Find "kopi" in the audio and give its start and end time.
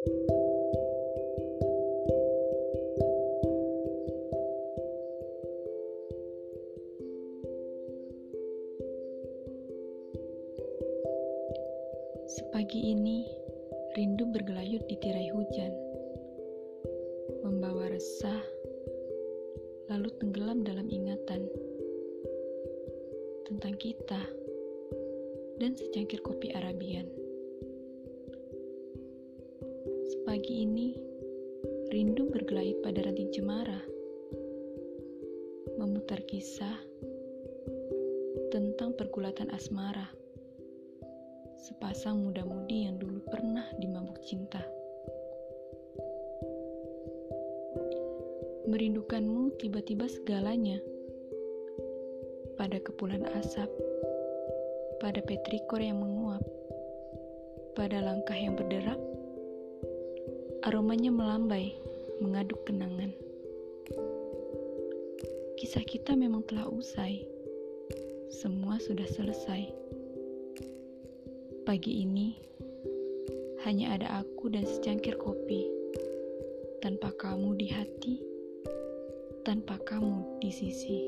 26.24-26.56, 75.16-75.64